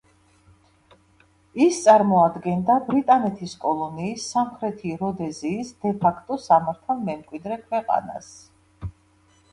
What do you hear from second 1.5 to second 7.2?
ის წარმოადგენდა ბრიტანეთის კოლონიის სამხრეთი როდეზიის დე ფაქტო სამართალ